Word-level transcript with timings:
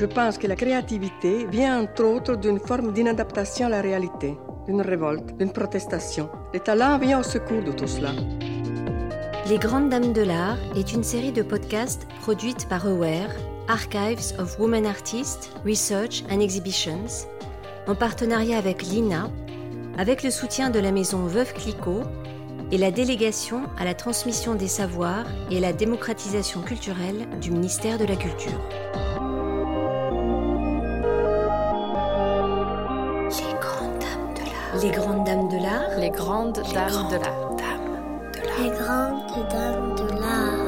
Je 0.00 0.06
pense 0.06 0.38
que 0.38 0.46
la 0.46 0.56
créativité 0.56 1.44
vient 1.44 1.82
entre 1.82 2.04
autres 2.04 2.34
d'une 2.34 2.58
forme 2.58 2.94
d'inadaptation 2.94 3.66
à 3.66 3.68
la 3.68 3.82
réalité, 3.82 4.34
d'une 4.66 4.80
révolte, 4.80 5.36
d'une 5.36 5.52
protestation. 5.52 6.30
Le 6.54 6.60
talent 6.60 6.96
vient 6.96 7.20
au 7.20 7.22
secours 7.22 7.62
de 7.62 7.70
tout 7.70 7.86
cela. 7.86 8.12
Les 9.46 9.58
Grandes 9.58 9.90
Dames 9.90 10.14
de 10.14 10.22
l'Art 10.22 10.56
est 10.74 10.94
une 10.94 11.04
série 11.04 11.32
de 11.32 11.42
podcasts 11.42 12.08
produite 12.22 12.66
par 12.66 12.86
Aware, 12.86 13.28
Archives 13.68 14.32
of 14.38 14.58
Women 14.58 14.86
Artists, 14.86 15.52
Research 15.66 16.24
and 16.30 16.40
Exhibitions, 16.40 17.26
en 17.86 17.94
partenariat 17.94 18.56
avec 18.56 18.82
l'INA, 18.82 19.30
avec 19.98 20.22
le 20.22 20.30
soutien 20.30 20.70
de 20.70 20.78
la 20.78 20.92
maison 20.92 21.26
Veuve 21.26 21.52
Clicquot 21.52 22.04
et 22.72 22.78
la 22.78 22.90
délégation 22.90 23.64
à 23.78 23.84
la 23.84 23.92
transmission 23.92 24.54
des 24.54 24.68
savoirs 24.68 25.26
et 25.50 25.60
la 25.60 25.74
démocratisation 25.74 26.62
culturelle 26.62 27.28
du 27.42 27.50
ministère 27.50 27.98
de 27.98 28.06
la 28.06 28.16
Culture. 28.16 28.58
Les 34.78 34.90
grandes 34.90 35.24
dames 35.26 35.48
de 35.48 35.56
l'art. 35.56 35.98
Les 35.98 36.10
grandes 36.10 36.62
dames 36.72 37.08
de 37.10 37.16
l'art. 37.16 37.56
Les 38.58 38.70
grandes 38.70 39.48
dames 39.50 39.94
de 39.96 40.20
l'art. 40.20 40.60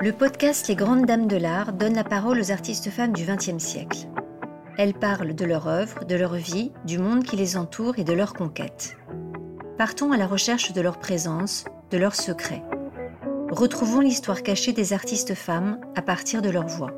Le 0.00 0.12
podcast 0.12 0.66
Les 0.66 0.74
Grandes 0.74 1.06
Dames 1.06 1.28
de 1.28 1.36
l'Art 1.36 1.72
donne 1.72 1.94
la 1.94 2.04
parole 2.04 2.40
aux 2.40 2.50
artistes 2.50 2.90
femmes 2.90 3.12
du 3.12 3.24
XXe 3.24 3.58
siècle. 3.58 4.08
Elles 4.82 4.94
parlent 4.94 5.34
de 5.34 5.44
leur 5.44 5.68
œuvre, 5.68 6.06
de 6.06 6.14
leur 6.14 6.36
vie, 6.36 6.72
du 6.86 6.98
monde 6.98 7.22
qui 7.22 7.36
les 7.36 7.58
entoure 7.58 7.98
et 7.98 8.04
de 8.04 8.14
leurs 8.14 8.32
conquêtes. 8.32 8.96
Partons 9.76 10.10
à 10.10 10.16
la 10.16 10.26
recherche 10.26 10.72
de 10.72 10.80
leur 10.80 10.98
présence, 10.98 11.66
de 11.90 11.98
leurs 11.98 12.14
secrets. 12.14 12.62
Retrouvons 13.50 14.00
l'histoire 14.00 14.42
cachée 14.42 14.72
des 14.72 14.94
artistes 14.94 15.34
femmes 15.34 15.78
à 15.96 16.00
partir 16.00 16.40
de 16.40 16.48
leur 16.48 16.66
voix. 16.66 16.92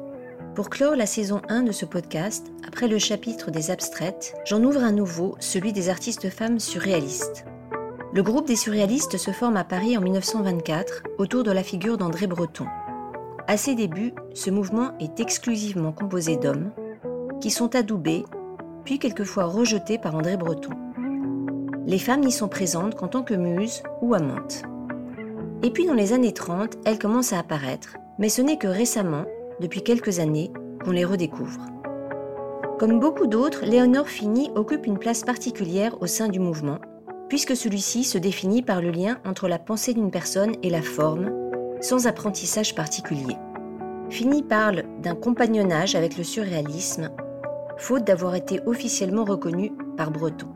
Pour 0.55 0.71
clore 0.71 0.95
la 0.95 1.07
saison 1.07 1.43
1 1.49 1.65
de 1.65 1.73
ce 1.73 1.85
podcast, 1.85 2.53
après 2.65 2.87
le 2.87 3.01
chapitre 3.01 3.51
des 3.51 3.73
abstraites, 3.73 4.37
j'en 4.45 4.63
ouvre 4.63 4.85
un 4.85 4.93
nouveau, 4.93 5.35
celui 5.41 5.73
des 5.73 5.89
artistes 5.89 6.31
femmes 6.31 6.61
surréalistes. 6.61 7.47
Le 8.15 8.23
groupe 8.23 8.47
des 8.47 8.55
surréalistes 8.55 9.17
se 9.17 9.33
forme 9.33 9.57
à 9.57 9.65
Paris 9.65 9.99
en 9.99 10.03
1924 10.03 11.03
autour 11.19 11.43
de 11.43 11.51
la 11.51 11.65
figure 11.65 11.99
d'André 11.99 12.29
Breton. 12.29 12.69
À 13.49 13.57
ses 13.57 13.75
débuts, 13.75 14.13
ce 14.35 14.51
mouvement 14.51 14.97
est 15.01 15.19
exclusivement 15.19 15.91
composé 15.91 16.37
d'hommes, 16.37 16.71
qui 17.43 17.51
sont 17.51 17.75
adoubés, 17.75 18.25
puis 18.85 19.01
quelquefois 19.01 19.45
rejetés 19.45 19.99
par 19.99 20.15
André 20.15 20.37
Breton. 20.37 20.71
Les 21.87 21.99
femmes 21.99 22.21
n'y 22.21 22.31
sont 22.31 22.49
présentes 22.49 22.95
qu'en 22.95 23.09
tant 23.09 23.25
que 23.25 23.35
muses 23.35 23.83
ou 24.01 24.15
amantes. 24.15 24.63
Et 25.65 25.71
puis 25.71 25.85
dans 25.85 25.95
les 25.95 26.13
années 26.13 26.33
30, 26.33 26.79
elles 26.85 27.01
commencent 27.01 27.33
à 27.33 27.41
apparaître, 27.41 27.97
mais 28.19 28.29
ce 28.29 28.43
n'est 28.43 28.59
que 28.59 28.69
récemment, 28.69 29.25
depuis 29.61 29.83
quelques 29.83 30.21
années, 30.21 30.53
qu'on 30.85 30.93
les 30.93 31.05
redécouvre. 31.05 31.67
Comme 32.79 33.01
beaucoup 33.01 33.27
d'autres, 33.27 33.67
Léonore 33.67 34.09
Fini 34.09 34.53
occupe 34.55 34.87
une 34.87 34.99
place 34.99 35.25
particulière 35.25 36.01
au 36.01 36.07
sein 36.07 36.29
du 36.29 36.39
mouvement, 36.39 36.79
puisque 37.29 37.57
celui-ci 37.57 38.05
se 38.05 38.19
définit 38.19 38.63
par 38.63 38.81
le 38.81 38.93
lien 38.93 39.19
entre 39.25 39.49
la 39.49 39.59
pensée 39.59 39.95
d'une 39.95 40.13
personne 40.13 40.55
et 40.63 40.71
la 40.71 40.83
forme, 40.83 41.33
sans 41.81 42.07
apprentissage 42.07 42.77
particulier. 42.77 43.37
Fini 44.13 44.43
parle 44.43 44.85
d'un 45.01 45.15
compagnonnage 45.15 45.95
avec 45.95 46.19
le 46.19 46.23
surréalisme, 46.23 47.09
faute 47.83 48.05
d'avoir 48.05 48.37
été 48.37 48.61
officiellement 48.67 49.25
reconnu 49.25 49.73
par 49.97 50.11
Breton. 50.13 50.49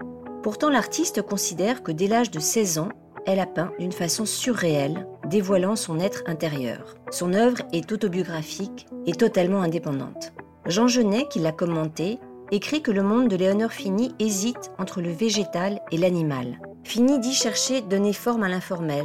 Pourtant, 0.43 0.71
l'artiste 0.71 1.23
considère 1.23 1.83
que 1.83 1.91
dès 1.91 2.07
l'âge 2.07 2.31
de 2.31 2.39
16 2.39 2.79
ans, 2.79 2.89
elle 3.27 3.41
a 3.41 3.47
peint 3.47 3.73
d'une 3.81 3.93
façon 3.93 4.25
surréelle, 4.25 5.09
dévoilant 5.29 5.75
son 5.75 5.99
être 5.99 6.23
intérieur. 6.27 6.95
Son 7.11 7.35
œuvre 7.35 7.59
est 7.73 7.91
autobiographique 7.91 8.87
et 9.07 9.13
totalement 9.13 9.61
indépendante. 9.61 10.33
Jean 10.67 10.87
Genet, 10.87 11.27
qui 11.29 11.41
l'a 11.41 11.51
commenté, 11.51 12.21
écrit 12.53 12.81
que 12.81 12.93
le 12.93 13.03
monde 13.03 13.27
de 13.27 13.35
Léonore 13.35 13.73
Fini 13.73 14.15
hésite 14.21 14.71
entre 14.79 15.01
le 15.01 15.11
végétal 15.11 15.81
et 15.91 15.99
l'animal. 15.99 16.61
Fini 16.85 17.19
dit 17.19 17.35
chercher 17.35 17.81
donner 17.81 18.13
forme 18.13 18.45
à 18.45 18.49
l'informel, 18.49 19.05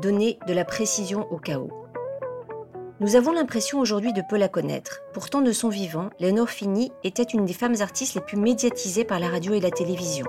donner 0.00 0.40
de 0.48 0.52
la 0.52 0.64
précision 0.64 1.28
au 1.30 1.36
chaos. 1.36 1.81
Nous 3.02 3.16
avons 3.16 3.32
l'impression 3.32 3.80
aujourd'hui 3.80 4.12
de 4.12 4.22
peu 4.22 4.36
la 4.36 4.46
connaître. 4.46 5.00
Pourtant, 5.12 5.40
de 5.40 5.50
son 5.50 5.68
vivant, 5.68 6.10
Léonore 6.20 6.50
Fini 6.50 6.92
était 7.02 7.24
une 7.24 7.44
des 7.44 7.52
femmes 7.52 7.74
artistes 7.80 8.14
les 8.14 8.20
plus 8.20 8.36
médiatisées 8.36 9.02
par 9.02 9.18
la 9.18 9.28
radio 9.28 9.54
et 9.54 9.60
la 9.60 9.72
télévision. 9.72 10.24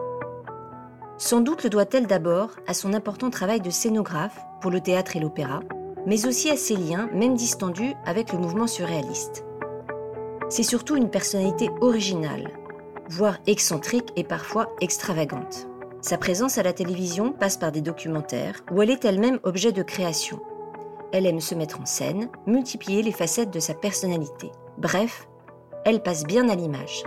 Sans 1.20 1.42
doute 1.42 1.64
le 1.64 1.70
doit-elle 1.70 2.08
d'abord 2.08 2.50
à 2.66 2.74
son 2.74 2.96
important 2.96 3.30
travail 3.30 3.62
de 3.62 3.70
scénographe 3.70 4.40
pour 4.60 4.72
le 4.72 4.82
théâtre 4.82 5.16
et 5.16 5.20
l'opéra, 5.20 5.60
mais 6.08 6.26
aussi 6.26 6.50
à 6.50 6.58
ses 6.58 6.76
liens, 6.76 7.08
même 7.14 7.36
distendus, 7.36 7.94
avec 8.08 8.34
le 8.34 8.40
mouvement 8.40 8.66
surréaliste. 8.66 9.46
C'est 10.50 10.64
surtout 10.64 10.96
une 10.96 11.12
personnalité 11.12 11.70
originale, 11.80 12.50
voire 13.08 13.38
excentrique 13.46 14.10
et 14.16 14.24
parfois 14.24 14.70
extravagante. 14.82 15.68
Sa 16.02 16.18
présence 16.18 16.58
à 16.58 16.64
la 16.64 16.74
télévision 16.74 17.34
passe 17.34 17.58
par 17.58 17.72
des 17.72 17.82
documentaires 17.82 18.62
où 18.72 18.82
elle 18.82 18.90
est 18.90 19.06
elle-même 19.06 19.40
objet 19.44 19.72
de 19.72 19.84
création. 19.84 20.42
Elle 21.14 21.28
aime 21.28 21.40
se 21.40 21.54
mettre 21.54 21.80
en 21.80 21.86
scène, 21.86 22.28
multiplier 22.48 23.04
les 23.04 23.12
facettes 23.12 23.54
de 23.54 23.60
sa 23.60 23.76
personnalité. 23.76 24.50
Bref, 24.80 25.28
elle 25.86 26.02
passe 26.02 26.24
bien 26.24 26.50
à 26.50 26.56
l'image. 26.56 27.04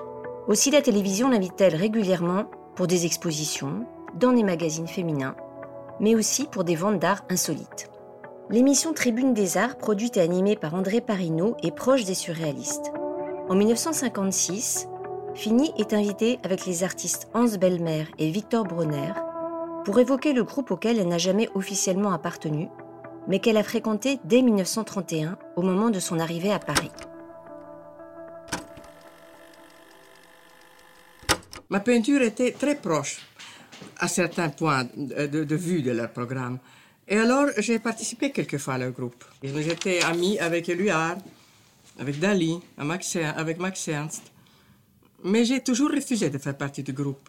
Aussi 0.47 0.71
la 0.71 0.81
télévision 0.81 1.29
l'invite-t-elle 1.29 1.75
régulièrement 1.75 2.45
pour 2.77 2.87
des 2.87 3.05
expositions, 3.05 3.85
dans 4.15 4.33
des 4.33 4.45
magazines 4.45 4.87
féminins, 4.87 5.35
mais 5.99 6.15
aussi 6.15 6.47
pour 6.47 6.63
des 6.63 6.77
ventes 6.77 7.01
d'art 7.01 7.25
insolites. 7.31 7.91
L'émission 8.49 8.93
Tribune 8.93 9.35
des 9.35 9.57
Arts, 9.57 9.77
produite 9.77 10.17
et 10.19 10.21
animée 10.21 10.55
par 10.55 10.75
André 10.75 11.01
Parino, 11.01 11.57
est 11.65 11.75
proche 11.75 12.05
des 12.05 12.15
surréalistes. 12.15 12.93
En 13.49 13.57
1956, 13.57 14.87
Fini 15.35 15.73
est 15.79 15.93
invitée 15.93 16.39
avec 16.45 16.65
les 16.65 16.85
artistes 16.85 17.29
Hans 17.35 17.59
Bellmer 17.61 18.05
et 18.21 18.31
Victor 18.31 18.63
Bronner 18.63 19.15
pour 19.85 19.99
évoquer 19.99 20.33
le 20.33 20.45
groupe 20.45 20.71
auquel 20.71 21.01
elle 21.01 21.09
n'a 21.09 21.19
jamais 21.19 21.49
officiellement 21.57 22.13
appartenu, 22.13 22.69
mais 23.29 23.41
qu'elle 23.41 23.57
a 23.57 23.63
fréquenté 23.63 24.19
dès 24.25 24.43
1931 24.43 25.39
au 25.57 25.63
moment 25.63 25.91
de 25.91 26.01
son 26.01 26.19
arrivée 26.19 26.53
à 26.53 26.59
Paris. 26.59 26.91
Ma 31.69 31.81
peinture 31.81 32.23
était 32.23 32.53
très 32.53 32.77
proche 32.77 33.19
à 33.99 34.09
certains 34.09 34.51
points 34.51 34.87
de, 34.97 35.57
vue 35.57 35.83
de 35.83 35.91
leur 35.91 36.11
programme. 36.11 36.59
Et 37.09 37.19
alors, 37.19 37.47
j'ai 37.59 37.79
participé 37.79 38.31
quelquefois 38.31 38.75
à 38.75 38.79
leur 38.79 38.93
groupe. 38.93 39.25
J'étais 39.43 40.03
amie 40.03 40.39
avec 40.39 40.69
Éluard, 40.69 41.17
avec 41.99 42.19
Dali, 42.19 42.59
avec 42.79 43.59
Max 43.59 43.89
Ernst. 43.89 44.23
Mais 45.25 45.45
j'ai 45.45 45.61
toujours 45.61 45.91
refusé 45.91 46.31
de 46.31 46.39
faire 46.39 46.57
partie 46.57 46.83
du 46.83 46.93
groupe. 46.93 47.29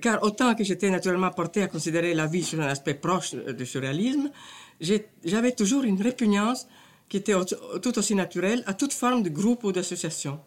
Car 0.00 0.22
autant 0.22 0.54
que 0.54 0.64
j'étais 0.64 0.90
naturellement 0.90 1.30
porté 1.30 1.62
à 1.62 1.68
considérer 1.68 2.14
la 2.14 2.26
vie 2.26 2.42
sur 2.42 2.60
un 2.60 2.66
aspect 2.66 2.94
proche 2.94 3.34
du 3.34 3.64
surréalisme, 3.64 4.30
j'avais 4.80 5.52
toujours 5.52 5.84
une 5.84 6.00
répugnance 6.00 6.66
qui 7.08 7.18
était 7.18 7.34
tout 7.82 7.98
aussi 7.98 8.14
naturelle 8.14 8.62
à 8.66 8.74
toute 8.74 8.92
forme 8.92 9.22
de 9.22 9.28
groupe 9.28 9.64
ou 9.64 9.72
d'association. 9.72 10.40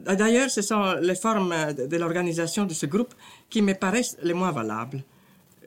D'ailleurs, 0.00 0.50
ce 0.50 0.62
sont 0.62 0.94
les 1.00 1.16
formes 1.16 1.54
de 1.74 1.96
l'organisation 1.96 2.64
de 2.64 2.74
ce 2.74 2.86
groupe 2.86 3.14
qui 3.50 3.62
me 3.62 3.74
paraissent 3.74 4.16
les 4.22 4.34
moins 4.34 4.52
valables. 4.52 5.02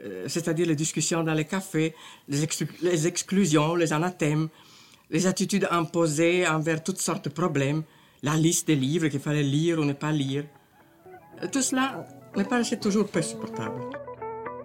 Euh, 0.03 0.27
c'est-à-dire 0.27 0.67
les 0.67 0.75
discussions 0.75 1.23
dans 1.23 1.33
les 1.33 1.45
cafés, 1.45 1.93
les, 2.27 2.47
les, 2.81 3.07
exclusions, 3.07 3.75
les 3.75 3.93
anathèmes, 3.93 4.49
les 5.11 5.27
attitudes 5.27 5.67
imposées 5.69 6.47
envers 6.47 6.83
toutes 6.83 6.99
sortes 6.99 7.25
de 7.25 7.29
problèmes, 7.29 7.83
la 8.23 8.35
liste 8.35 8.67
des 8.67 8.75
livres 8.75 9.09
qu'il 9.09 9.19
fallait 9.19 9.43
lire 9.43 9.79
ou 9.79 9.85
ne 9.85 9.93
pas 9.93 10.11
lire. 10.11 10.45
Euh, 11.43 11.47
tout 11.51 11.61
cela 11.61 12.07
me 12.35 12.43
paraissait 12.43 12.79
toujours 12.79 13.07
peu 13.07 13.21
supportable. 13.21 13.81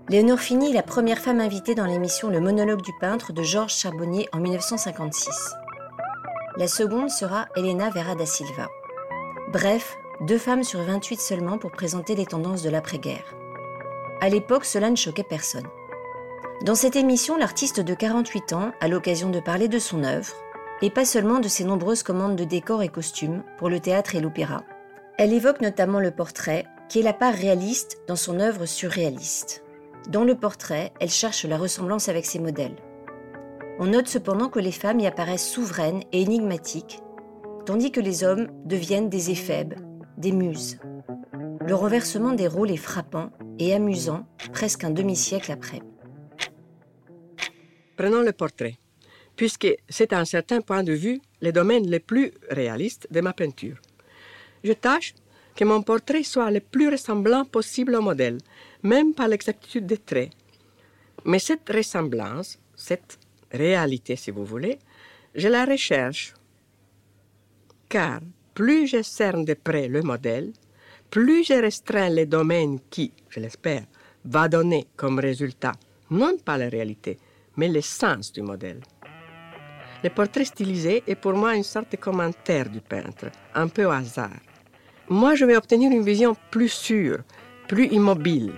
Léonore 0.08 0.38
Fini 0.38 0.70
est 0.70 0.74
la 0.74 0.84
première 0.84 1.18
femme 1.18 1.40
invitée 1.40 1.74
dans 1.74 1.84
l'émission 1.84 2.30
Le 2.30 2.38
monologue 2.38 2.80
du 2.80 2.92
peintre 3.00 3.32
de 3.32 3.42
Georges 3.42 3.74
Charbonnier 3.74 4.28
en 4.32 4.38
1956. 4.38 5.28
La 6.56 6.68
seconde 6.68 7.10
sera 7.10 7.48
Elena 7.56 7.90
Vera 7.90 8.14
da 8.14 8.24
Silva. 8.24 8.68
Bref, 9.52 9.96
deux 10.20 10.38
femmes 10.38 10.62
sur 10.62 10.80
28 10.80 11.20
seulement 11.20 11.58
pour 11.58 11.72
présenter 11.72 12.14
les 12.14 12.24
tendances 12.24 12.62
de 12.62 12.70
l'après-guerre. 12.70 13.34
À 14.20 14.28
l'époque, 14.28 14.64
cela 14.64 14.90
ne 14.90 14.96
choquait 14.96 15.24
personne. 15.24 15.66
Dans 16.64 16.76
cette 16.76 16.94
émission, 16.94 17.36
l'artiste 17.36 17.80
de 17.80 17.94
48 17.94 18.52
ans 18.52 18.70
a 18.80 18.86
l'occasion 18.86 19.30
de 19.30 19.40
parler 19.40 19.66
de 19.66 19.80
son 19.80 20.04
œuvre, 20.04 20.32
et 20.82 20.90
pas 20.90 21.04
seulement 21.04 21.40
de 21.40 21.48
ses 21.48 21.64
nombreuses 21.64 22.04
commandes 22.04 22.36
de 22.36 22.44
décors 22.44 22.84
et 22.84 22.88
costumes 22.90 23.42
pour 23.58 23.68
le 23.68 23.80
théâtre 23.80 24.14
et 24.14 24.20
l'opéra. 24.20 24.62
Elle 25.18 25.32
évoque 25.32 25.62
notamment 25.62 25.98
le 25.98 26.12
portrait, 26.12 26.64
qui 26.88 27.00
est 27.00 27.02
la 27.02 27.12
part 27.12 27.34
réaliste 27.34 27.98
dans 28.06 28.14
son 28.14 28.38
œuvre 28.38 28.66
surréaliste. 28.66 29.65
Dans 30.08 30.22
le 30.22 30.36
portrait, 30.36 30.92
elle 31.00 31.10
cherche 31.10 31.44
la 31.44 31.58
ressemblance 31.58 32.08
avec 32.08 32.26
ses 32.26 32.38
modèles. 32.38 32.76
On 33.80 33.86
note 33.86 34.06
cependant 34.06 34.48
que 34.48 34.60
les 34.60 34.72
femmes 34.72 35.00
y 35.00 35.06
apparaissent 35.06 35.50
souveraines 35.50 36.02
et 36.12 36.22
énigmatiques, 36.22 37.00
tandis 37.66 37.90
que 37.90 38.00
les 38.00 38.22
hommes 38.22 38.48
deviennent 38.64 39.10
des 39.10 39.30
éphèbes, 39.30 39.74
des 40.16 40.30
muses. 40.30 40.78
Le 41.66 41.74
reversement 41.74 42.32
des 42.32 42.46
rôles 42.46 42.70
est 42.70 42.76
frappant 42.76 43.30
et 43.58 43.74
amusant 43.74 44.26
presque 44.52 44.84
un 44.84 44.90
demi-siècle 44.90 45.50
après. 45.50 45.80
Prenons 47.96 48.22
le 48.22 48.32
portrait, 48.32 48.76
puisque 49.34 49.68
c'est 49.88 50.12
à 50.12 50.20
un 50.20 50.24
certain 50.24 50.60
point 50.60 50.84
de 50.84 50.92
vue 50.92 51.20
le 51.42 51.50
domaine 51.50 51.90
le 51.90 51.98
plus 51.98 52.32
réaliste 52.48 53.08
de 53.10 53.20
ma 53.20 53.32
peinture. 53.32 53.78
Je 54.62 54.72
tâche 54.72 55.14
que 55.56 55.64
mon 55.64 55.82
portrait 55.82 56.22
soit 56.22 56.50
le 56.50 56.60
plus 56.60 56.88
ressemblant 56.88 57.44
possible 57.44 57.96
au 57.96 58.02
modèle, 58.02 58.38
même 58.82 59.14
par 59.14 59.28
l'exactitude 59.28 59.86
des 59.86 59.98
traits. 59.98 60.32
Mais 61.24 61.38
cette 61.38 61.68
ressemblance, 61.68 62.58
cette 62.74 63.18
réalité 63.52 64.16
si 64.16 64.30
vous 64.30 64.44
voulez, 64.44 64.78
je 65.34 65.48
la 65.48 65.64
recherche. 65.64 66.34
Car 67.88 68.20
plus 68.54 68.86
je 68.86 69.02
cerne 69.02 69.44
de 69.44 69.54
près 69.54 69.88
le 69.88 70.02
modèle, 70.02 70.52
plus 71.10 71.44
je 71.44 71.54
restreins 71.54 72.08
les 72.08 72.26
domaines 72.26 72.80
qui, 72.90 73.12
je 73.28 73.40
l'espère, 73.40 73.84
va 74.24 74.48
donner 74.48 74.86
comme 74.96 75.18
résultat 75.18 75.72
non 76.10 76.36
pas 76.38 76.58
la 76.58 76.68
réalité, 76.68 77.18
mais 77.56 77.68
l'essence 77.68 78.32
du 78.32 78.42
modèle. 78.42 78.80
Le 80.04 80.10
portrait 80.10 80.44
stylisé 80.44 81.02
est 81.06 81.14
pour 81.14 81.32
moi 81.32 81.56
une 81.56 81.64
sorte 81.64 81.92
de 81.92 81.96
commentaire 81.96 82.68
du 82.68 82.80
peintre, 82.80 83.26
un 83.54 83.68
peu 83.68 83.86
au 83.86 83.90
hasard. 83.90 84.40
Moi, 85.08 85.34
je 85.34 85.44
vais 85.44 85.56
obtenir 85.56 85.90
une 85.90 86.04
vision 86.04 86.36
plus 86.50 86.68
sûre, 86.68 87.18
plus 87.66 87.86
immobile. 87.86 88.52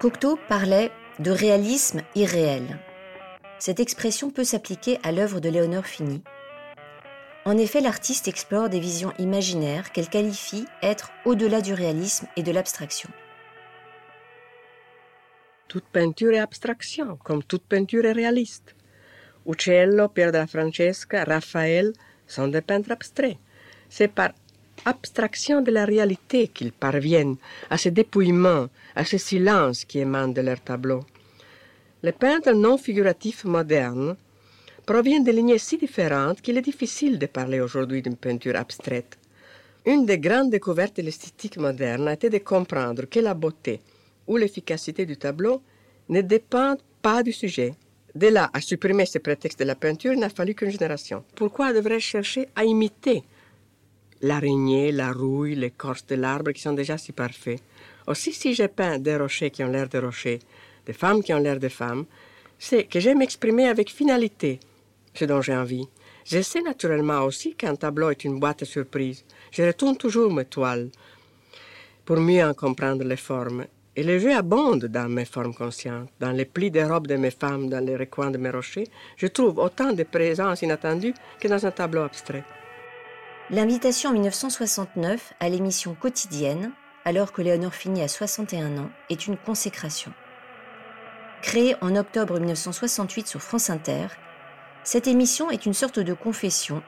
Cocteau 0.00 0.38
parlait 0.48 0.90
de 1.18 1.30
réalisme 1.30 2.00
irréel. 2.14 2.78
Cette 3.58 3.80
expression 3.80 4.30
peut 4.30 4.44
s'appliquer 4.44 4.98
à 5.02 5.12
l'œuvre 5.12 5.40
de 5.40 5.48
Léonore 5.48 5.86
Fini. 5.86 6.22
En 7.44 7.56
effet, 7.58 7.80
l'artiste 7.80 8.28
explore 8.28 8.68
des 8.68 8.80
visions 8.80 9.12
imaginaires 9.18 9.92
qu'elle 9.92 10.08
qualifie 10.08 10.66
être 10.82 11.10
au-delà 11.24 11.60
du 11.60 11.74
réalisme 11.74 12.26
et 12.36 12.42
de 12.42 12.52
l'abstraction. 12.52 13.10
Toute 15.66 15.86
peinture 15.86 16.32
est 16.32 16.38
abstraction, 16.38 17.18
comme 17.24 17.42
toute 17.42 17.64
peinture 17.64 18.06
est 18.06 18.12
réaliste. 18.12 18.74
Uccello, 19.46 20.08
Pier 20.08 20.26
della 20.26 20.46
Francesca, 20.46 21.24
Raphaël 21.24 21.92
sont 22.26 22.48
des 22.48 22.62
peintres 22.62 22.92
abstraits. 22.92 23.38
C'est 23.88 24.08
par 24.08 24.30
abstraction 24.84 25.62
de 25.62 25.70
la 25.70 25.84
réalité 25.84 26.48
qu'ils 26.48 26.72
parviennent 26.72 27.36
à 27.70 27.78
ce 27.78 27.88
dépouillement, 27.88 28.68
à 28.94 29.04
ce 29.04 29.18
silence 29.18 29.84
qui 29.84 29.98
émane 29.98 30.32
de 30.32 30.40
leurs 30.40 30.60
tableaux. 30.60 31.04
Les 32.02 32.12
peintres 32.12 32.52
non 32.52 32.78
figuratifs 32.78 33.44
modernes 33.44 34.16
proviennent 34.86 35.24
de 35.24 35.32
lignées 35.32 35.58
si 35.58 35.76
différentes 35.76 36.40
qu'il 36.40 36.56
est 36.56 36.62
difficile 36.62 37.18
de 37.18 37.26
parler 37.26 37.60
aujourd'hui 37.60 38.02
d'une 38.02 38.16
peinture 38.16 38.56
abstraite. 38.56 39.18
Une 39.84 40.06
des 40.06 40.18
grandes 40.18 40.50
découvertes 40.50 40.96
de 40.96 41.02
l'esthétique 41.02 41.56
moderne 41.56 42.08
a 42.08 42.14
été 42.14 42.30
de 42.30 42.38
comprendre 42.38 43.04
que 43.04 43.20
la 43.20 43.34
beauté, 43.34 43.80
où 44.26 44.36
l'efficacité 44.36 45.06
du 45.06 45.16
tableau 45.16 45.62
ne 46.08 46.20
dépend 46.20 46.76
pas 47.02 47.22
du 47.22 47.32
sujet. 47.32 47.74
De 48.14 48.28
là 48.28 48.50
à 48.52 48.60
supprimer 48.60 49.06
ce 49.06 49.18
prétexte 49.18 49.58
de 49.58 49.64
la 49.64 49.74
peinture, 49.74 50.12
il 50.12 50.20
n'a 50.20 50.28
fallu 50.28 50.54
qu'une 50.54 50.70
génération. 50.70 51.24
Pourquoi 51.34 51.72
devrais-je 51.72 52.06
chercher 52.06 52.48
à 52.56 52.64
imiter 52.64 53.22
l'araignée, 54.22 54.92
la 54.92 55.12
rouille, 55.12 55.54
l'écorce 55.54 56.06
de 56.06 56.14
l'arbre 56.14 56.52
qui 56.52 56.62
sont 56.62 56.72
déjà 56.72 56.98
si 56.98 57.12
parfaits 57.12 57.60
Aussi, 58.06 58.32
si 58.32 58.54
j'ai 58.54 58.68
peint 58.68 58.98
des 58.98 59.16
rochers 59.16 59.50
qui 59.50 59.62
ont 59.62 59.68
l'air 59.68 59.88
de 59.88 59.98
rochers, 59.98 60.40
des 60.86 60.92
femmes 60.92 61.22
qui 61.22 61.32
ont 61.32 61.38
l'air 61.38 61.58
de 61.58 61.68
femmes, 61.68 62.06
c'est 62.58 62.84
que 62.84 63.00
j'aime 63.00 63.22
exprimer 63.22 63.68
avec 63.68 63.90
finalité 63.90 64.60
ce 65.14 65.24
dont 65.24 65.42
j'ai 65.42 65.56
envie. 65.56 65.88
Je 66.24 66.42
sais 66.42 66.60
naturellement 66.60 67.22
aussi 67.22 67.54
qu'un 67.54 67.76
tableau 67.76 68.10
est 68.10 68.24
une 68.24 68.38
boîte 68.38 68.62
à 68.62 68.66
surprise. 68.66 69.24
Je 69.50 69.62
retourne 69.62 69.96
toujours 69.96 70.32
mes 70.32 70.44
toiles 70.44 70.90
pour 72.04 72.18
mieux 72.18 72.44
en 72.44 72.54
comprendre 72.54 73.04
les 73.04 73.16
formes 73.16 73.66
et 73.96 74.02
le 74.02 74.18
jeu 74.18 74.32
abonde 74.32 74.84
dans 74.84 75.08
mes 75.08 75.24
formes 75.24 75.54
conscientes, 75.54 76.10
dans 76.20 76.30
les 76.30 76.44
plis 76.44 76.70
des 76.70 76.84
robes 76.84 77.08
de 77.08 77.16
mes 77.16 77.32
femmes, 77.32 77.68
dans 77.68 77.84
les 77.84 77.96
recoins 77.96 78.30
de 78.30 78.38
mes 78.38 78.50
rochers. 78.50 78.86
Je 79.16 79.26
trouve 79.26 79.58
autant 79.58 79.92
de 79.92 80.04
présences 80.04 80.62
inattendues 80.62 81.14
que 81.40 81.48
dans 81.48 81.66
un 81.66 81.70
tableau 81.72 82.02
abstrait. 82.02 82.44
L'invitation 83.50 84.10
en 84.10 84.12
1969 84.12 85.32
à 85.40 85.48
l'émission 85.48 85.94
quotidienne, 85.94 86.70
alors 87.06 87.32
que 87.32 87.40
Léonore 87.40 87.72
Fini 87.72 88.02
a 88.02 88.08
61 88.08 88.76
ans, 88.76 88.90
est 89.08 89.26
une 89.26 89.38
consécration. 89.38 90.12
Créée 91.40 91.74
en 91.80 91.96
octobre 91.96 92.38
1968 92.38 93.26
sur 93.26 93.40
France 93.40 93.70
Inter, 93.70 94.08
cette 94.84 95.06
émission 95.06 95.50
est 95.50 95.64
une 95.64 95.72
sorte 95.72 95.98
de 95.98 96.12
confession 96.12 96.82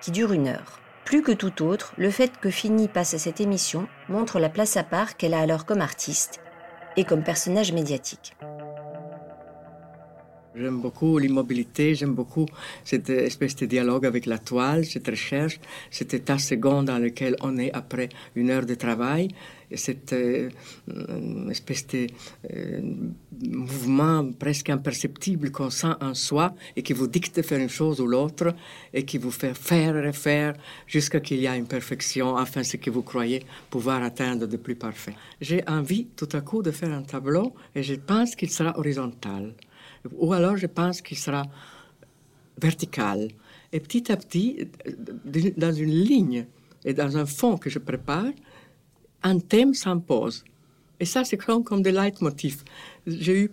qui 0.00 0.12
dure 0.12 0.32
une 0.32 0.46
heure. 0.46 0.78
Plus 1.04 1.22
que 1.22 1.32
tout 1.32 1.64
autre, 1.64 1.94
le 1.96 2.10
fait 2.10 2.38
que 2.38 2.50
Fini 2.50 2.86
passe 2.86 3.14
à 3.14 3.18
cette 3.18 3.40
émission 3.40 3.88
montre 4.08 4.38
la 4.38 4.50
place 4.50 4.76
à 4.76 4.84
part 4.84 5.16
qu'elle 5.16 5.34
a 5.34 5.40
alors 5.40 5.66
comme 5.66 5.80
artiste 5.80 6.38
et 6.96 7.02
comme 7.02 7.24
personnage 7.24 7.72
médiatique. 7.72 8.36
J'aime 10.58 10.80
beaucoup 10.80 11.18
l'immobilité, 11.18 11.94
j'aime 11.94 12.14
beaucoup 12.14 12.46
cette 12.84 13.10
espèce 13.10 13.54
de 13.56 13.66
dialogue 13.66 14.04
avec 14.06 14.26
la 14.26 14.38
toile, 14.38 14.84
cette 14.84 15.06
recherche, 15.06 15.60
cet 15.90 16.14
état 16.14 16.38
second 16.38 16.82
dans 16.82 16.98
lequel 16.98 17.36
on 17.42 17.58
est 17.58 17.72
après 17.72 18.08
une 18.34 18.50
heure 18.50 18.66
de 18.66 18.74
travail 18.74 19.28
cette 19.76 20.12
euh, 20.12 20.48
espèce 21.50 21.86
de 21.88 22.06
euh, 22.54 22.80
mouvement 23.42 24.30
presque 24.38 24.70
imperceptible 24.70 25.50
qu'on 25.50 25.70
sent 25.70 25.94
en 26.00 26.14
soi 26.14 26.54
et 26.76 26.82
qui 26.82 26.92
vous 26.92 27.06
dicte 27.06 27.36
de 27.36 27.42
faire 27.42 27.60
une 27.60 27.68
chose 27.68 28.00
ou 28.00 28.06
l'autre 28.06 28.54
et 28.94 29.04
qui 29.04 29.18
vous 29.18 29.30
fait 29.30 29.54
faire 29.54 29.96
et 29.96 30.06
refaire 30.06 30.54
jusqu'à 30.86 31.20
qu'il 31.20 31.38
y 31.38 31.46
ait 31.46 31.58
une 31.58 31.66
perfection, 31.66 32.36
enfin 32.36 32.62
ce 32.62 32.76
que 32.76 32.90
vous 32.90 33.02
croyez 33.02 33.44
pouvoir 33.70 34.02
atteindre 34.02 34.46
de 34.46 34.56
plus 34.56 34.76
parfait. 34.76 35.14
J'ai 35.40 35.62
envie 35.68 36.06
tout 36.16 36.28
à 36.32 36.40
coup 36.40 36.62
de 36.62 36.70
faire 36.70 36.92
un 36.92 37.02
tableau 37.02 37.52
et 37.74 37.82
je 37.82 37.94
pense 37.94 38.34
qu'il 38.34 38.50
sera 38.50 38.78
horizontal. 38.78 39.54
Ou 40.12 40.32
alors 40.32 40.56
je 40.56 40.66
pense 40.66 41.00
qu'il 41.00 41.18
sera 41.18 41.44
vertical. 42.60 43.28
Et 43.72 43.80
petit 43.80 44.10
à 44.10 44.16
petit, 44.16 44.68
dans 45.56 45.72
une 45.72 45.90
ligne 45.90 46.46
et 46.84 46.94
dans 46.94 47.16
un 47.16 47.26
fond 47.26 47.56
que 47.56 47.70
je 47.70 47.78
prépare, 47.78 48.32
un 49.22 49.38
thème 49.38 49.74
s'impose. 49.74 50.44
Et 51.00 51.04
ça, 51.04 51.24
c'est 51.24 51.36
comme, 51.36 51.64
comme 51.64 51.82
des 51.82 51.92
leitmotifs. 51.92 52.64
J'ai 53.06 53.42
eu 53.42 53.50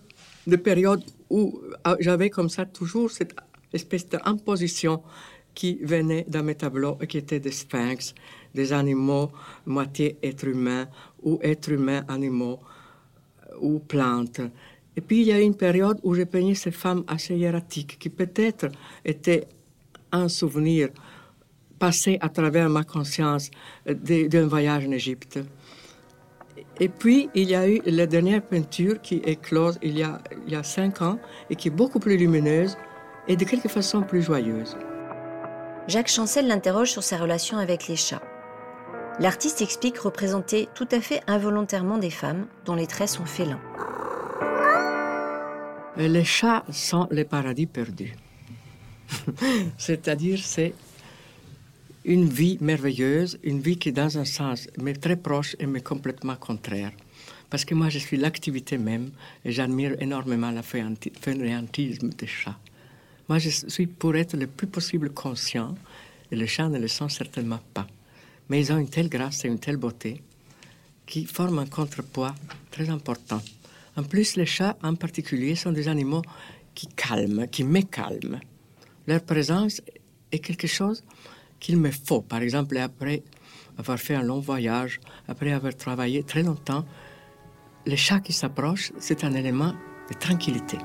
des 0.48 0.58
périodes 0.58 1.04
où 1.30 1.60
ah, 1.84 1.96
j'avais 2.00 2.30
comme 2.30 2.50
ça 2.50 2.66
toujours 2.66 3.12
cette 3.12 3.36
espèce 3.74 4.08
d'imposition 4.08 5.02
qui 5.54 5.80
venait 5.82 6.26
dans 6.28 6.44
mes 6.44 6.56
tableaux 6.56 6.98
et 7.02 7.08
qui 7.08 7.18
étaient 7.18 7.40
des 7.40 7.52
sphinx, 7.52 8.14
des 8.54 8.74
animaux 8.74 9.32
moitié 9.66 10.18
êtres 10.22 10.48
humains 10.48 10.88
ou 11.24 11.40
êtres 11.42 11.72
humains 11.72 12.04
animaux 12.08 12.60
ou 13.60 13.80
plantes. 13.80 14.42
Et 14.98 15.02
puis 15.02 15.22
il 15.22 15.28
y 15.28 15.32
a 15.32 15.40
une 15.40 15.56
période 15.56 16.00
où 16.04 16.14
j'ai 16.14 16.26
peigné 16.26 16.56
ces 16.56 16.72
femmes 16.72 17.04
assez 17.08 17.36
hiératiques 17.36 17.98
qui 18.00 18.10
peut-être 18.10 18.68
étaient 19.04 19.48
un 20.12 20.30
souvenir 20.30 20.90
passé 21.80 22.18
à 22.22 22.30
travers 22.30 22.70
ma 22.70 22.84
conscience 22.84 23.52
euh, 23.90 23.94
d'un 23.94 24.48
voyage 24.48 24.86
en 24.86 24.92
Égypte. 24.92 25.40
Et 26.80 26.90
puis, 26.90 27.30
il 27.36 27.50
y 27.50 27.56
a 27.56 27.70
eu 27.70 27.82
la 27.86 28.06
dernière 28.06 28.42
peinture 28.42 29.02
qui 29.02 29.22
est 29.24 29.42
close 29.42 29.78
il 29.82 29.98
y, 29.98 30.04
a, 30.04 30.20
il 30.46 30.54
y 30.54 30.56
a 30.56 30.64
cinq 30.64 31.02
ans 31.02 31.20
et 31.50 31.56
qui 31.56 31.70
est 31.70 31.72
beaucoup 31.72 32.00
plus 32.00 32.18
lumineuse 32.18 32.78
et 33.28 33.36
de 33.38 33.46
quelque 33.46 33.70
façon 33.70 34.02
plus 34.02 34.22
joyeuse. 34.22 34.78
Jacques 35.88 36.10
Chancel 36.10 36.48
l'interroge 36.48 36.92
sur 36.92 37.04
sa 37.04 37.18
relation 37.18 37.58
avec 37.58 37.88
les 37.88 37.96
chats. 37.96 38.22
L'artiste 39.20 39.62
explique 39.62 39.98
représenter 40.00 40.68
tout 40.76 40.88
à 40.92 41.00
fait 41.00 41.22
involontairement 41.28 41.98
des 41.98 42.10
femmes 42.10 42.48
dont 42.66 42.76
les 42.76 42.88
traits 42.88 43.10
sont 43.10 43.26
félins. 43.26 43.62
Les 45.98 46.26
chats 46.26 46.66
sont 46.72 47.08
les 47.10 47.24
paradis 47.24 47.68
perdus. 47.68 48.14
C'est-à-dire, 49.78 50.40
c'est 50.44 50.74
une 52.04 52.28
vie 52.28 52.58
merveilleuse, 52.60 53.40
une 53.44 53.62
vie 53.62 53.78
qui, 53.78 53.94
dans 53.94 54.18
un 54.18 54.26
sens, 54.26 54.68
m'est 54.78 55.02
très 55.02 55.16
proche 55.16 55.56
et 55.58 55.66
m'est 55.66 55.82
complètement 55.82 56.36
contraire. 56.36 56.92
Parce 57.50 57.64
que 57.64 57.74
moi, 57.74 57.88
je 57.88 58.00
suis 58.00 58.18
l'activité 58.18 58.78
même 58.78 59.12
et 59.46 59.54
j'admire 59.54 59.96
énormément 60.02 60.52
la 60.52 60.64
fainéantisme 60.64 62.10
des 62.10 62.28
chats. 62.28 62.60
Moi, 63.30 63.40
je 63.40 63.50
suis 63.50 63.88
pour 63.88 64.16
être 64.18 64.36
le 64.36 64.48
plus 64.48 64.68
possible 64.68 65.12
conscient, 65.12 65.76
et 66.30 66.36
les 66.36 66.48
chats 66.48 66.70
ne 66.70 66.78
le 66.78 66.90
sont 66.90 67.08
certainement 67.08 67.62
pas. 67.74 67.88
Mais 68.50 68.60
ils 68.60 68.72
ont 68.74 68.78
une 68.78 68.90
telle 68.90 69.10
grâce 69.10 69.46
et 69.46 69.48
une 69.48 69.60
telle 69.60 69.78
beauté 69.78 70.22
qui 71.06 71.26
forment 71.26 71.60
un 71.60 71.66
contrepoids 71.66 72.36
très 72.70 72.90
important. 72.90 73.42
En 73.98 74.04
plus, 74.04 74.36
les 74.36 74.46
chats 74.46 74.78
en 74.84 74.96
particulier 74.96 75.56
sont 75.56 75.72
des 75.72 75.88
animaux 75.88 76.22
qui 76.74 76.88
calment, 76.88 77.48
qui 77.48 77.64
me 77.64 77.82
calment. 77.82 78.40
Leur 79.08 79.22
présence 79.22 79.82
est 80.32 80.40
quelque 80.40 80.68
chose 80.68 81.04
qu'il 81.60 81.78
me 81.78 81.92
faut. 81.92 82.22
Par 82.22 82.42
exemple, 82.42 82.78
après 82.78 83.24
avoir 83.78 83.98
fait 83.98 84.16
un 84.16 84.24
long 84.24 84.40
voyage, 84.40 85.00
après 85.28 85.52
avoir 85.52 85.76
travaillé 85.76 86.24
très 86.24 86.44
longtemps, 86.44 86.86
le 87.86 87.96
chat 87.96 88.20
qui 88.20 88.34
s'approche, 88.34 88.92
c'est 89.00 89.24
un 89.24 89.34
élément 89.34 89.74
de 90.10 90.18
tranquillité. 90.20 90.78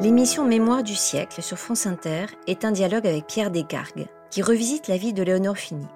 L'émission 0.00 0.46
Mémoire 0.46 0.84
du 0.84 0.94
siècle 0.94 1.42
sur 1.42 1.58
France 1.58 1.86
Inter 1.86 2.26
est 2.46 2.64
un 2.64 2.70
dialogue 2.70 3.06
avec 3.06 3.26
Pierre 3.26 3.50
Descargues, 3.50 4.06
qui 4.30 4.42
revisite 4.42 4.86
la 4.86 4.96
vie 4.96 5.12
de 5.12 5.24
Léonore 5.24 5.56
Fini. 5.56 5.86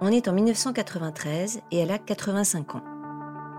On 0.00 0.08
est 0.08 0.26
en 0.26 0.32
1993 0.32 1.60
et 1.70 1.78
elle 1.78 1.92
a 1.92 1.98
85 1.98 2.74
ans. 2.74 2.97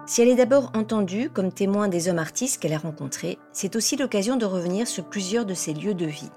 Si 0.05 0.21
elle 0.21 0.29
est 0.29 0.35
d'abord 0.35 0.71
entendue 0.73 1.29
comme 1.29 1.51
témoin 1.51 1.87
des 1.87 2.09
hommes 2.09 2.19
artistes 2.19 2.61
qu'elle 2.61 2.73
a 2.73 2.79
rencontrés, 2.79 3.37
c'est 3.53 3.75
aussi 3.75 3.95
l'occasion 3.95 4.37
de 4.37 4.45
revenir 4.45 4.87
sur 4.87 5.05
plusieurs 5.05 5.45
de 5.45 5.53
ses 5.53 5.73
lieux 5.73 5.93
de 5.93 6.05
vie. 6.05 6.31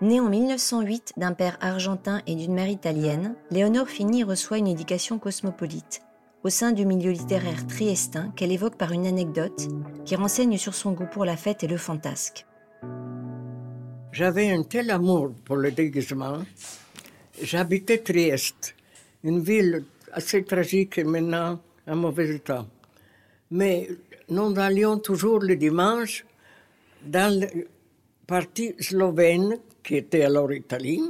Née 0.00 0.20
en 0.20 0.28
1908 0.28 1.14
d'un 1.16 1.32
père 1.32 1.58
argentin 1.60 2.22
et 2.26 2.34
d'une 2.34 2.54
mère 2.54 2.68
italienne, 2.68 3.34
Léonore 3.50 3.88
Fini 3.88 4.22
reçoit 4.22 4.58
une 4.58 4.68
éducation 4.68 5.18
cosmopolite 5.18 6.02
au 6.44 6.50
sein 6.50 6.72
du 6.72 6.86
milieu 6.86 7.10
littéraire 7.10 7.66
triestin 7.66 8.30
qu'elle 8.36 8.52
évoque 8.52 8.76
par 8.76 8.92
une 8.92 9.06
anecdote 9.06 9.68
qui 10.04 10.14
renseigne 10.14 10.56
sur 10.56 10.74
son 10.74 10.92
goût 10.92 11.08
pour 11.10 11.24
la 11.24 11.36
fête 11.36 11.64
et 11.64 11.66
le 11.66 11.76
fantasque. 11.76 12.46
J'avais 14.12 14.50
un 14.50 14.62
tel 14.62 14.90
amour 14.90 15.32
pour 15.44 15.56
le 15.56 15.70
déguisement. 15.70 16.38
J'habitais 17.42 17.98
Trieste, 17.98 18.74
une 19.24 19.40
ville 19.40 19.84
assez 20.12 20.44
tragique 20.44 20.98
et 20.98 21.04
maintenant 21.04 21.60
en 21.86 21.96
mauvais 21.96 22.36
état. 22.36 22.66
Mais 23.50 23.88
nous 24.28 24.58
allions 24.58 24.98
toujours 24.98 25.40
le 25.40 25.56
dimanche 25.56 26.24
dans 27.04 27.40
le 27.40 27.68
parti 28.26 28.74
slovène, 28.78 29.58
qui 29.82 29.96
était 29.96 30.22
alors 30.22 30.52
Italie, 30.52 31.02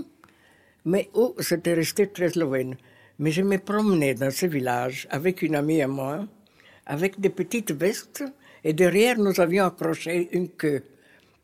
mais 0.85 1.11
où 1.15 1.35
c'était 1.41 1.75
resté 1.75 2.07
très 2.09 2.31
slovène. 2.31 2.77
Mais 3.19 3.33
je 3.33 3.43
me 3.43 3.59
promenais 3.59 4.15
dans 4.15 4.31
ce 4.31 4.47
village 4.47 5.09
avec 5.11 5.43
une 5.43 5.57
amie 5.57 5.83
à 5.83 5.89
moi, 5.89 6.27
avec 6.87 7.19
des 7.19 7.31
petites 7.31 7.73
vestes, 7.73 8.25
et 8.63 8.73
derrière 8.73 9.19
nous 9.19 9.41
avions 9.41 9.65
accroché 9.65 10.29
une 10.33 10.51
queue 10.51 10.83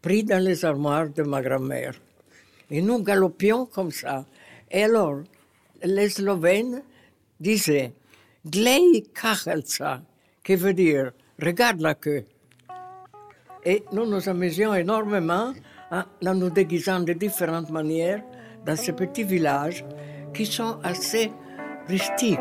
pris 0.01 0.23
dans 0.23 0.43
les 0.43 0.65
armoires 0.65 1.09
de 1.09 1.23
ma 1.23 1.43
grand-mère. 1.43 1.95
Et 2.71 2.81
nous 2.81 3.03
galopions 3.03 3.67
comme 3.67 3.91
ça. 3.91 4.25
Et 4.71 4.85
alors, 4.85 5.23
les 5.83 6.11
Slovènes 6.11 6.83
disaient 7.41 7.93
Glej 8.47 9.05
kachelca, 9.15 10.03
qui 10.45 10.55
veut 10.55 10.75
dire 10.75 11.13
regarde 11.43 11.81
la 11.81 11.95
queue. 11.95 12.25
Et 13.65 13.85
nous 13.93 14.07
nous 14.07 14.29
amusions 14.29 14.75
énormément 14.75 15.53
en 15.91 16.35
nous 16.35 16.51
déguisant 16.51 17.01
de 17.01 17.15
différentes 17.15 17.71
manières 17.71 18.23
dans 18.67 18.77
ces 18.77 18.93
petits 18.93 19.25
villages 19.25 19.85
qui 20.35 20.47
sont 20.47 20.79
assez 20.83 21.33
rustiques. 21.89 22.39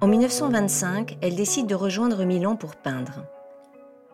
En 0.00 0.08
1925, 0.08 1.18
elle 1.20 1.36
décide 1.36 1.66
de 1.66 1.74
rejoindre 1.74 2.24
Milan 2.24 2.56
pour 2.56 2.76
peindre. 2.76 3.24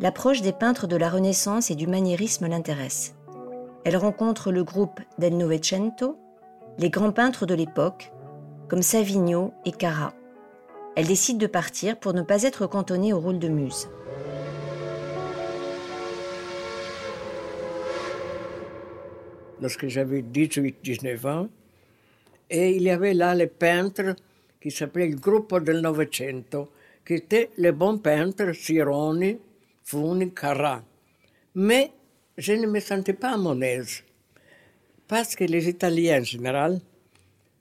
L'approche 0.00 0.42
des 0.42 0.52
peintres 0.52 0.86
de 0.86 0.96
la 0.96 1.08
Renaissance 1.08 1.70
et 1.70 1.74
du 1.74 1.86
maniérisme 1.86 2.46
l'intéresse. 2.46 3.14
Elle 3.84 3.96
rencontre 3.96 4.52
le 4.52 4.64
groupe 4.64 5.00
del 5.18 5.36
Novecento, 5.36 6.18
les 6.78 6.90
grands 6.90 7.12
peintres 7.12 7.46
de 7.46 7.54
l'époque, 7.54 8.12
comme 8.68 8.82
Savigno 8.82 9.52
et 9.64 9.72
Cara. 9.72 10.12
Elle 10.98 11.06
décide 11.06 11.38
de 11.38 11.46
partir 11.46 11.96
pour 11.96 12.12
ne 12.12 12.22
pas 12.22 12.42
être 12.42 12.66
cantonnée 12.66 13.12
au 13.12 13.20
rôle 13.20 13.38
de 13.38 13.46
muse. 13.46 13.88
Lorsque 19.60 19.86
j'avais 19.86 20.22
18-19 20.22 21.28
ans, 21.28 21.48
et 22.50 22.74
il 22.74 22.82
y 22.82 22.90
avait 22.90 23.14
là 23.14 23.32
les 23.36 23.46
peintres 23.46 24.16
qui 24.60 24.72
s'appelaient 24.72 25.06
le 25.06 25.14
Gruppo 25.14 25.60
del 25.60 25.82
Novecento, 25.82 26.68
qui 27.06 27.14
étaient 27.14 27.50
les 27.58 27.70
bons 27.70 27.98
peintres, 27.98 28.52
Sironi, 28.52 29.38
Funi, 29.84 30.34
Carra. 30.34 30.82
Mais 31.54 31.92
je 32.36 32.54
ne 32.54 32.66
me 32.66 32.80
sentais 32.80 33.12
pas 33.12 33.34
à 33.34 33.36
mon 33.36 33.60
aise, 33.60 34.02
parce 35.06 35.36
que 35.36 35.44
les 35.44 35.68
Italiens 35.68 36.22
en 36.22 36.24
général 36.24 36.80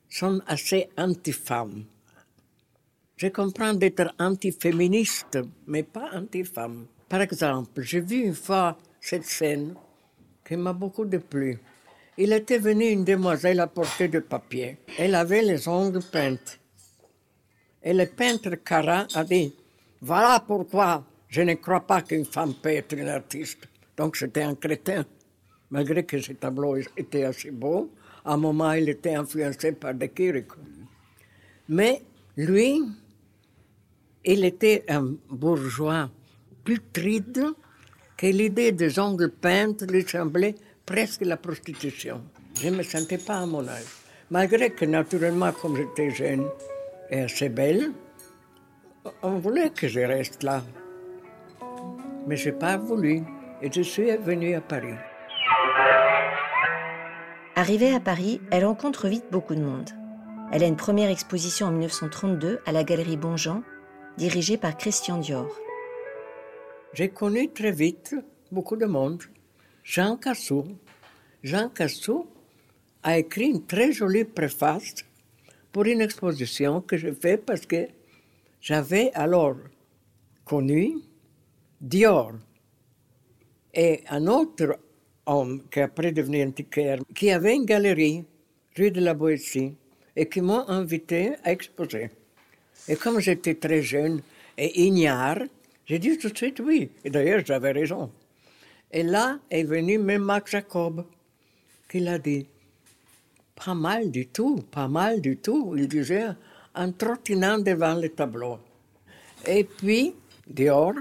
sont 0.09 0.41
assez 0.47 0.89
anti-femmes. 0.97 1.85
Je 3.17 3.29
comprends 3.29 3.73
d'être 3.73 4.13
anti-féministe, 4.19 5.39
mais 5.65 5.81
pas 5.81 6.11
anti-femme. 6.13 6.85
Par 7.09 7.21
exemple, 7.21 7.81
j'ai 7.81 7.99
vu 7.99 8.17
une 8.17 8.35
fois 8.35 8.77
cette 9.01 9.25
scène 9.25 9.73
qui 10.45 10.55
m'a 10.55 10.71
beaucoup 10.71 11.03
déplu. 11.03 11.57
Il 12.15 12.31
était 12.31 12.59
venu 12.59 12.85
une 12.85 13.03
demoiselle 13.03 13.59
à 13.59 13.65
portée 13.65 14.07
de 14.07 14.19
papier. 14.19 14.77
Elle 14.99 15.15
avait 15.15 15.41
les 15.41 15.67
ongles 15.67 16.03
peints. 16.11 16.59
Et 17.81 17.93
le 17.93 18.05
peintre 18.05 18.53
Cara 18.63 19.07
a 19.15 19.23
dit 19.23 19.51
Voilà 19.99 20.39
pourquoi 20.39 21.03
je 21.27 21.41
ne 21.41 21.55
crois 21.55 21.87
pas 21.87 22.03
qu'une 22.03 22.25
femme 22.25 22.53
peut 22.53 22.69
être 22.69 22.95
une 22.95 23.09
artiste. 23.09 23.67
Donc 23.97 24.15
c'était 24.15 24.43
un 24.43 24.53
crétin. 24.53 25.03
Malgré 25.71 26.05
que 26.05 26.19
ce 26.19 26.33
tableau 26.33 26.77
était 26.95 27.23
assez 27.23 27.49
beau, 27.49 27.89
à 28.23 28.33
un 28.33 28.37
moment 28.37 28.73
il 28.73 28.87
était 28.89 29.15
influencé 29.15 29.71
par 29.71 29.95
De 29.95 30.05
Chirico. 30.05 30.57
Mais 31.67 32.03
lui, 32.37 32.83
il 34.33 34.45
était 34.45 34.85
un 34.89 35.15
bourgeois 35.29 36.09
plus 36.63 36.79
triste 36.93 37.41
que 38.15 38.27
l'idée 38.27 38.71
des 38.71 38.99
ongles 38.99 39.31
peints 39.31 39.85
lui 39.89 40.03
semblait 40.07 40.55
presque 40.85 41.21
la 41.21 41.37
prostitution. 41.37 42.21
Je 42.61 42.69
ne 42.69 42.77
me 42.77 42.83
sentais 42.83 43.17
pas 43.17 43.39
à 43.39 43.45
mon 43.45 43.67
âge. 43.67 43.85
Malgré 44.29 44.69
que 44.69 44.85
naturellement, 44.85 45.51
comme 45.51 45.75
j'étais 45.75 46.11
jeune 46.11 46.45
et 47.09 47.21
assez 47.21 47.49
belle, 47.49 47.91
on 49.23 49.39
voulait 49.39 49.69
que 49.69 49.87
je 49.87 50.01
reste 50.01 50.43
là 50.43 50.61
mais 52.27 52.35
je 52.35 52.49
n'ai 52.49 52.55
pas 52.55 52.77
voulu 52.77 53.23
et 53.61 53.71
je 53.71 53.81
suis 53.81 54.15
venue 54.17 54.53
à 54.53 54.61
Paris. 54.61 54.93
Arrivée 57.55 57.95
à 57.95 57.99
Paris, 57.99 58.39
elle 58.51 58.65
rencontre 58.65 59.07
vite 59.07 59.25
beaucoup 59.31 59.55
de 59.55 59.63
monde. 59.63 59.89
Elle 60.51 60.63
a 60.63 60.67
une 60.67 60.75
première 60.75 61.09
exposition 61.09 61.67
en 61.67 61.71
1932 61.71 62.59
à 62.65 62.71
la 62.71 62.83
Galerie 62.83 63.17
Bonjean, 63.17 63.63
dirigée 64.17 64.57
par 64.57 64.75
Christian 64.75 65.19
Dior. 65.19 65.47
J'ai 66.93 67.09
connu 67.09 67.49
très 67.49 67.71
vite 67.71 68.15
beaucoup 68.51 68.75
de 68.75 68.85
monde. 68.85 69.23
Jean 69.83 70.17
Cassou. 70.17 70.65
Jean 71.43 71.69
Cassou 71.69 72.27
a 73.03 73.19
écrit 73.19 73.49
une 73.49 73.65
très 73.65 73.91
jolie 73.91 74.25
préface 74.25 74.95
pour 75.71 75.85
une 75.85 76.01
exposition 76.01 76.81
que 76.81 76.97
j'ai 76.97 77.13
faite 77.13 77.45
parce 77.45 77.65
que 77.65 77.87
j'avais 78.59 79.11
alors 79.13 79.57
connu 80.43 80.97
Dior 81.79 82.33
et 83.73 84.03
un 84.09 84.25
autre 84.25 84.79
homme 85.27 85.61
qui 85.69 85.79
après 85.79 86.11
devenu 86.11 86.43
antiquaire, 86.43 86.99
qui 87.13 87.29
avait 87.29 87.55
une 87.55 87.65
galerie 87.65 88.25
rue 88.75 88.89
de 88.89 89.01
la 89.01 89.13
Boétie 89.13 89.75
et 90.15 90.27
qui 90.27 90.41
m'a 90.41 90.65
invité 90.67 91.33
à 91.43 91.51
exposer. 91.51 92.09
Et 92.87 92.95
comme 92.95 93.19
j'étais 93.19 93.55
très 93.55 93.81
jeune 93.81 94.21
et 94.57 94.83
ignare, 94.85 95.39
j'ai 95.85 95.99
dit 95.99 96.17
tout 96.17 96.29
de 96.29 96.37
suite 96.37 96.59
oui. 96.59 96.89
Et 97.03 97.09
d'ailleurs, 97.09 97.43
j'avais 97.45 97.71
raison. 97.71 98.11
Et 98.91 99.03
là 99.03 99.39
est 99.49 99.63
venu 99.63 99.97
même 99.97 100.23
Max 100.23 100.51
Jacob, 100.51 101.05
qui 101.89 101.99
l'a 101.99 102.17
dit 102.19 102.47
pas 103.55 103.73
mal 103.73 104.11
du 104.11 104.27
tout, 104.27 104.63
pas 104.71 104.87
mal 104.87 105.19
du 105.19 105.37
tout, 105.37 105.73
il 105.75 105.87
disait 105.87 106.27
en 106.75 106.91
trottinant 106.91 107.57
devant 107.57 107.95
le 107.95 108.09
tableau. 108.09 108.59
Et 109.45 109.63
puis, 109.63 110.13
Dior, 110.47 110.93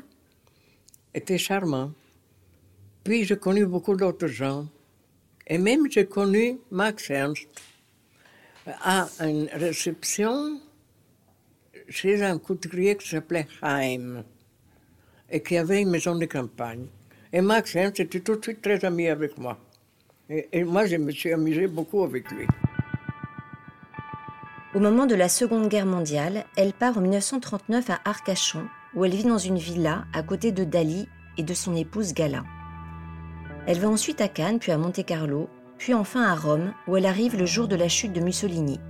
était 1.14 1.38
charmant. 1.38 1.92
Puis 3.04 3.24
j'ai 3.24 3.36
connu 3.36 3.66
beaucoup 3.66 3.94
d'autres 3.94 4.26
gens. 4.26 4.66
Et 5.46 5.58
même 5.58 5.90
j'ai 5.90 6.06
connu 6.06 6.58
Max 6.70 7.10
Ernst 7.10 7.46
à 8.66 9.06
une 9.20 9.48
réception 9.52 10.60
chez 11.88 12.22
un 12.22 12.38
couturier 12.38 12.96
qui 12.96 13.08
s'appelait 13.08 13.46
Haim 13.62 14.24
et 15.30 15.42
qui 15.42 15.56
avait 15.56 15.82
une 15.82 15.90
maison 15.90 16.16
de 16.16 16.26
campagne. 16.26 16.86
Et 17.32 17.40
Max 17.40 17.74
Ernst 17.74 18.00
était 18.00 18.20
tout 18.20 18.36
de 18.36 18.42
suite 18.42 18.62
très 18.62 18.84
ami 18.84 19.08
avec 19.08 19.36
moi. 19.38 19.58
Et, 20.28 20.48
et 20.52 20.64
moi, 20.64 20.86
je 20.86 20.96
me 20.96 21.10
suis 21.10 21.32
amusé 21.32 21.66
beaucoup 21.66 22.02
avec 22.02 22.30
lui. 22.30 22.46
Au 24.74 24.78
moment 24.78 25.06
de 25.06 25.14
la 25.14 25.28
Seconde 25.28 25.68
Guerre 25.68 25.86
mondiale, 25.86 26.44
elle 26.56 26.72
part 26.72 26.98
en 26.98 27.00
1939 27.00 27.90
à 27.90 28.00
Arcachon 28.04 28.66
où 28.94 29.04
elle 29.04 29.14
vit 29.14 29.24
dans 29.24 29.38
une 29.38 29.58
villa 29.58 30.04
à 30.12 30.22
côté 30.22 30.52
de 30.52 30.64
Dali 30.64 31.08
et 31.36 31.42
de 31.42 31.54
son 31.54 31.76
épouse 31.76 32.14
Gala. 32.14 32.44
Elle 33.66 33.78
va 33.78 33.88
ensuite 33.88 34.20
à 34.20 34.28
Cannes, 34.28 34.58
puis 34.58 34.72
à 34.72 34.78
Monte-Carlo, 34.78 35.48
puis 35.76 35.92
enfin 35.92 36.22
à 36.22 36.34
Rome, 36.34 36.72
où 36.86 36.96
elle 36.96 37.06
arrive 37.06 37.36
le 37.36 37.46
jour 37.46 37.68
de 37.68 37.76
la 37.76 37.88
chute 37.88 38.12
de 38.12 38.20
Mussolini. 38.20 38.80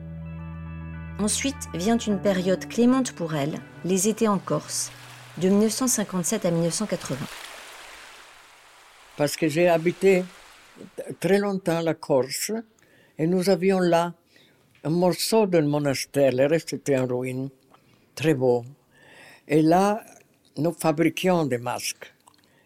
Ensuite 1.18 1.56
vient 1.72 1.96
une 1.96 2.18
période 2.18 2.68
clémente 2.68 3.12
pour 3.12 3.34
elle, 3.34 3.54
les 3.86 4.06
étés 4.06 4.28
en 4.28 4.38
Corse, 4.38 4.92
de 5.38 5.48
1957 5.48 6.44
à 6.44 6.50
1980. 6.50 7.16
Parce 9.16 9.34
que 9.34 9.48
j'ai 9.48 9.68
habité 9.68 10.24
très 11.18 11.38
longtemps 11.38 11.80
la 11.80 11.94
Corse 11.94 12.52
et 13.18 13.26
nous 13.26 13.48
avions 13.48 13.80
là 13.80 14.12
un 14.84 14.90
morceau 14.90 15.46
d'un 15.46 15.62
monastère, 15.62 16.32
le 16.32 16.46
reste 16.46 16.74
était 16.74 16.98
en 16.98 17.06
ruine, 17.06 17.48
très 18.14 18.34
beau. 18.34 18.66
Et 19.48 19.62
là, 19.62 20.04
nous 20.58 20.72
fabriquions 20.72 21.46
des 21.46 21.58
masques. 21.58 22.12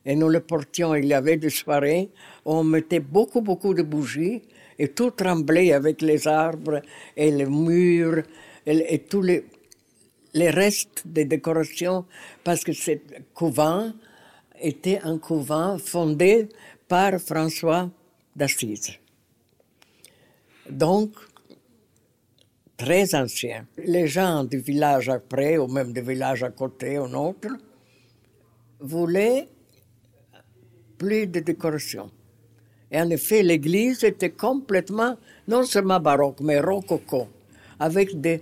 Et 0.05 0.17
nous 0.17 0.29
les 0.29 0.41
portions. 0.41 0.95
Il 0.95 1.07
y 1.07 1.15
avait 1.15 1.37
des 1.37 1.51
soirées 1.51 2.11
où 2.45 2.53
on 2.55 2.65
mettait 2.65 3.01
beaucoup, 3.01 3.41
beaucoup 3.43 3.75
de 3.75 3.83
bougies 3.83 4.43
et 4.81 4.89
tout 4.89 5.11
tremblait 5.11 5.73
avec 5.73 6.01
les 6.01 6.27
arbres 6.27 6.81
et 7.15 7.31
les 7.31 7.45
murs 7.45 8.23
et, 8.65 8.99
tous 9.01 9.21
les, 9.21 9.45
les 10.33 10.49
restes 10.49 11.03
des 11.05 11.27
décorations 11.27 12.07
parce 12.43 12.65
que 12.65 12.73
ce 12.73 12.93
couvent 13.35 13.93
était 14.59 15.01
un 15.03 15.19
couvent 15.19 15.77
fondé 15.77 16.49
par 16.89 17.21
François 17.21 17.91
d'Assise. 18.35 18.93
Donc, 20.71 21.11
très 22.79 23.15
ancien. 23.15 23.67
Les 23.85 24.07
gens 24.07 24.45
du 24.45 24.59
village 24.59 25.11
après, 25.11 25.59
ou 25.59 25.67
même 25.67 25.93
du 25.93 26.01
village 26.01 26.43
à 26.43 26.51
côté, 26.51 26.99
ou 26.99 27.05
autre, 27.05 27.51
voulaient 28.81 29.47
plus 30.97 31.27
de 31.27 31.41
décoration. 31.41 32.11
Et 32.91 33.01
en 33.01 33.11
effet, 33.11 33.43
l'église 33.43 34.05
était 34.05 34.31
complètement, 34.31 35.17
non 35.47 35.63
seulement 35.63 36.01
baroque, 36.01 36.41
mais 36.41 36.61
rococo, 36.61 37.29
avec 37.79 38.21
des, 38.21 38.41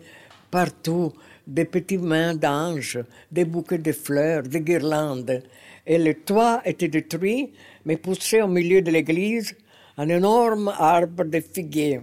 partout 0.50 1.12
des 1.46 1.64
petites 1.64 2.02
mains 2.02 2.34
d'anges, 2.34 2.98
des 3.30 3.44
bouquets 3.44 3.78
de 3.78 3.92
fleurs, 3.92 4.42
des 4.42 4.60
guirlandes. 4.60 5.42
Et 5.86 5.98
le 5.98 6.14
toit 6.14 6.60
était 6.64 6.88
détruit, 6.88 7.52
mais 7.84 7.96
poussé 7.96 8.42
au 8.42 8.48
milieu 8.48 8.82
de 8.82 8.90
l'église 8.90 9.54
un 9.96 10.08
énorme 10.08 10.72
arbre 10.78 11.24
de 11.24 11.40
figuier 11.40 12.00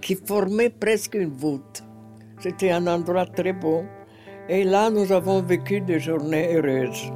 qui 0.00 0.16
formait 0.16 0.70
presque 0.70 1.14
une 1.14 1.30
voûte. 1.30 1.84
C'était 2.40 2.70
un 2.70 2.86
endroit 2.86 3.26
très 3.26 3.52
beau. 3.52 3.84
Et 4.48 4.64
là, 4.64 4.90
nous 4.90 5.12
avons 5.12 5.40
vécu 5.42 5.80
des 5.80 6.00
journées 6.00 6.56
heureuses. 6.56 7.12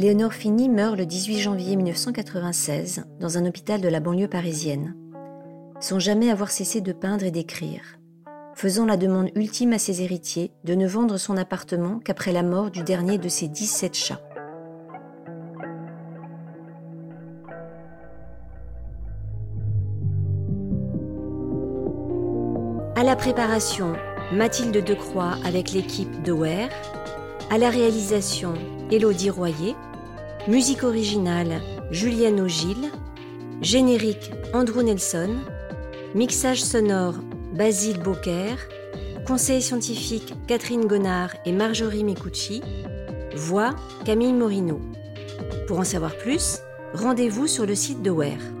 Léonore 0.00 0.32
Fini 0.32 0.68
meurt 0.68 0.96
le 0.96 1.06
18 1.06 1.40
janvier 1.40 1.74
1996 1.74 3.02
dans 3.18 3.36
un 3.36 3.44
hôpital 3.44 3.80
de 3.80 3.88
la 3.88 3.98
banlieue 3.98 4.28
parisienne, 4.28 4.94
sans 5.80 5.98
jamais 5.98 6.30
avoir 6.30 6.52
cessé 6.52 6.80
de 6.80 6.92
peindre 6.92 7.24
et 7.24 7.32
d'écrire, 7.32 7.98
faisant 8.54 8.86
la 8.86 8.96
demande 8.96 9.30
ultime 9.34 9.72
à 9.72 9.78
ses 9.80 10.00
héritiers 10.00 10.52
de 10.62 10.76
ne 10.76 10.86
vendre 10.86 11.16
son 11.16 11.36
appartement 11.36 11.98
qu'après 11.98 12.30
la 12.30 12.44
mort 12.44 12.70
du 12.70 12.84
dernier 12.84 13.18
de 13.18 13.28
ses 13.28 13.48
17 13.48 13.94
chats. 13.96 14.20
À 22.94 23.02
la 23.02 23.16
préparation, 23.16 23.94
Mathilde 24.32 24.84
Decroix 24.84 25.38
avec 25.44 25.72
l'équipe 25.72 26.22
de 26.22 26.30
Ware. 26.30 26.68
À 27.50 27.58
la 27.58 27.68
réalisation, 27.68 28.54
Élodie 28.92 29.30
Royer. 29.30 29.74
Musique 30.46 30.84
originale, 30.84 31.60
Julienne 31.90 32.40
Ogil. 32.40 32.90
Générique, 33.60 34.30
Andrew 34.54 34.82
Nelson. 34.82 35.36
Mixage 36.14 36.62
sonore, 36.62 37.14
Basile 37.52 37.98
Beaucaire. 37.98 38.68
Conseil 39.26 39.60
scientifique, 39.60 40.34
Catherine 40.46 40.86
Gonard 40.86 41.34
et 41.44 41.52
Marjorie 41.52 42.04
Micucci. 42.04 42.62
Voix, 43.34 43.74
Camille 44.04 44.32
Morino. 44.32 44.80
Pour 45.66 45.80
en 45.80 45.84
savoir 45.84 46.16
plus, 46.16 46.60
rendez-vous 46.94 47.46
sur 47.46 47.66
le 47.66 47.74
site 47.74 48.02
de 48.02 48.10
Ware. 48.10 48.57